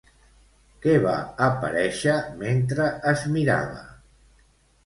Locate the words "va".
1.03-1.17